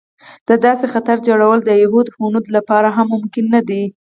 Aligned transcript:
د 0.47 0.49
داسې 0.65 0.85
خطر 0.93 1.17
جوړول 1.27 1.59
د 1.63 1.69
یهود 1.81 2.07
او 2.11 2.17
هنود 2.23 2.45
لپاره 2.55 2.87
هم 2.97 3.07
ممکن 3.15 3.45
نه 3.55 3.61
دی. 3.69 3.83